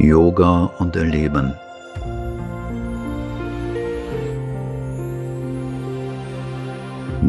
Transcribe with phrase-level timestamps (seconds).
[0.00, 1.52] Yoga und Erleben.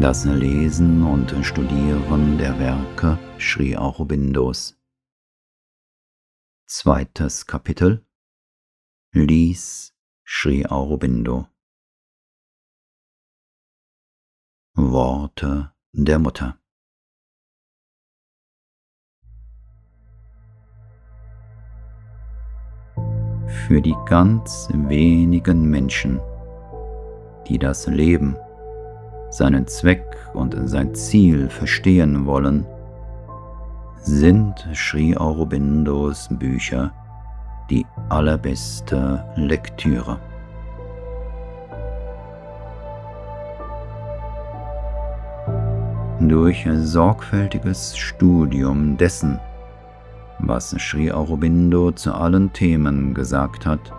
[0.00, 4.80] Das Lesen und Studieren der Werke Sri Aurobindos.
[6.66, 8.06] Zweites Kapitel
[9.10, 9.92] Lies
[10.24, 11.48] Sri Aurobindo
[14.74, 16.59] Worte der Mutter
[23.50, 26.20] Für die ganz wenigen Menschen,
[27.48, 28.36] die das Leben,
[29.30, 30.04] seinen Zweck
[30.34, 32.66] und sein Ziel verstehen wollen,
[34.02, 36.92] sind Sri Aurobindos Bücher
[37.70, 40.18] die allerbeste Lektüre.
[46.20, 49.40] Durch sorgfältiges Studium dessen,
[50.42, 53.92] was Sri Aurobindo zu allen Themen gesagt hat,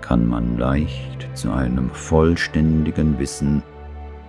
[0.00, 3.62] kann man leicht zu einem vollständigen Wissen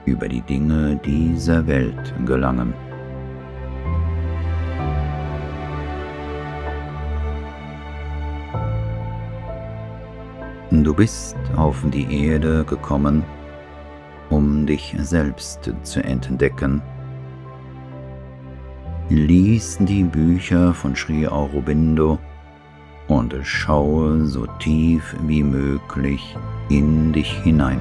[0.06, 2.74] über die Dinge dieser Welt gelangen.
[10.72, 13.24] Du bist auf die Erde gekommen,
[14.30, 16.82] um dich selbst zu entdecken.
[19.10, 22.20] Lies die Bücher von Sri Aurobindo
[23.08, 26.36] und schaue so tief wie möglich
[26.68, 27.80] in dich hinein.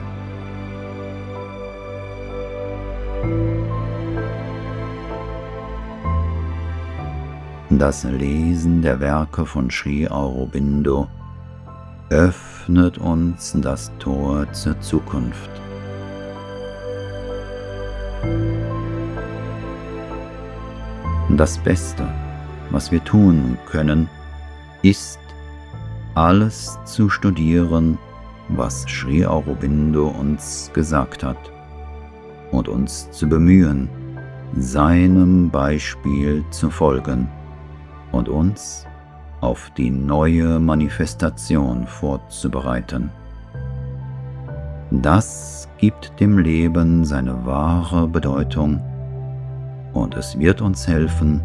[7.70, 11.08] Das Lesen der Werke von Sri Aurobindo
[12.08, 15.65] öffnet uns das Tor zur Zukunft.
[21.36, 22.08] Das Beste,
[22.70, 24.08] was wir tun können,
[24.80, 25.18] ist,
[26.14, 27.98] alles zu studieren,
[28.48, 31.36] was Sri Aurobindo uns gesagt hat,
[32.52, 33.90] und uns zu bemühen,
[34.56, 37.28] seinem Beispiel zu folgen
[38.12, 38.86] und uns
[39.42, 43.10] auf die neue Manifestation vorzubereiten.
[44.90, 48.80] Das gibt dem Leben seine wahre Bedeutung
[49.96, 51.40] und es wird uns helfen,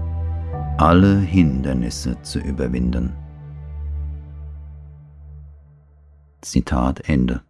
[0.78, 3.16] alle Hindernisse zu überwinden.
[6.41, 7.44] Zitat Ende.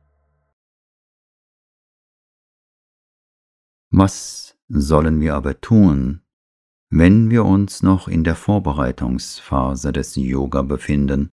[3.89, 6.22] Was sollen wir aber tun,
[6.89, 11.29] wenn wir uns noch in der Vorbereitungsphase des Yoga befinden,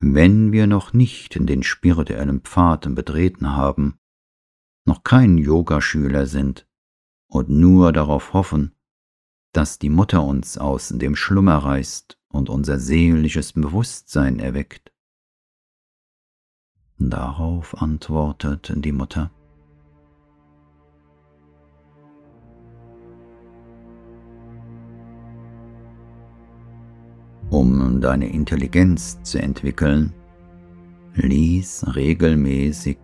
[0.00, 3.98] wenn wir noch nicht den spirituellen Pfaden betreten haben,
[4.86, 6.66] noch kein Yogaschüler sind
[7.28, 8.74] und nur darauf hoffen,
[9.52, 14.92] dass die Mutter uns aus dem Schlummer reißt und unser seelisches Bewusstsein erweckt.
[16.98, 19.30] Darauf antwortet die Mutter,
[27.48, 30.12] Um deine Intelligenz zu entwickeln,
[31.14, 32.98] lies regelmäßig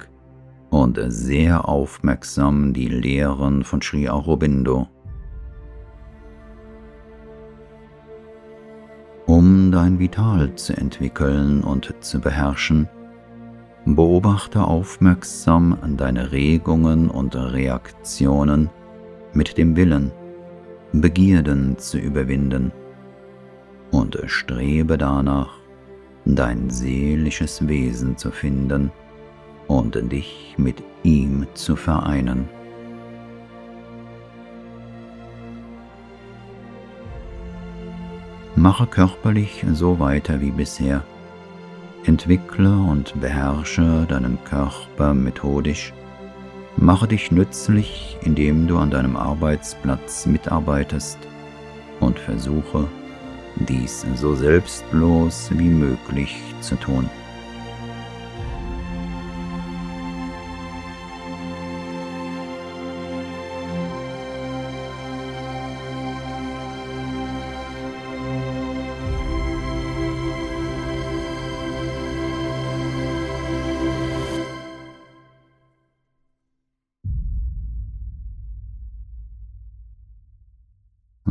[0.73, 4.89] und sehr aufmerksam die Lehren von Sri Aurobindo.
[9.27, 12.89] Um dein Vital zu entwickeln und zu beherrschen,
[13.85, 18.71] beobachte aufmerksam deine Regungen und Reaktionen
[19.35, 20.11] mit dem Willen,
[20.95, 22.73] Begierden zu überwinden
[23.91, 25.53] und strebe danach,
[26.25, 28.91] dein seelisches Wesen zu finden
[29.79, 32.49] und dich mit ihm zu vereinen.
[38.55, 41.03] Mache körperlich so weiter wie bisher.
[42.05, 45.93] Entwickle und beherrsche deinen Körper methodisch.
[46.77, 51.19] Mache dich nützlich, indem du an deinem Arbeitsplatz mitarbeitest
[52.01, 52.89] und versuche,
[53.57, 57.09] dies so selbstlos wie möglich zu tun.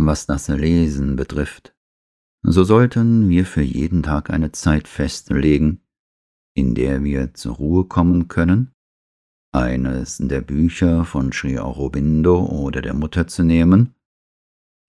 [0.04, 1.76] Was das Lesen betrifft,
[2.42, 5.84] so sollten wir für jeden Tag eine Zeit festlegen,
[6.56, 8.74] in der wir zur Ruhe kommen können,
[9.54, 13.94] eines der Bücher von Sri Aurobindo oder der Mutter zu nehmen,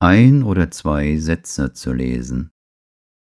[0.01, 2.51] ein oder zwei Sätze zu lesen,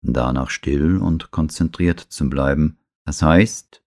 [0.01, 3.83] danach still und konzentriert zu bleiben, das heißt,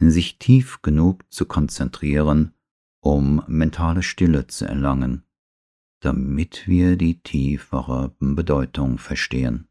[0.00, 2.52] sich tief genug zu konzentrieren,
[3.00, 5.24] um mentale Stille zu erlangen,
[6.00, 9.68] damit wir die tiefere Bedeutung verstehen.